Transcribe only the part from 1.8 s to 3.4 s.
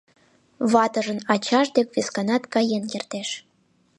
весканат каен кертеш.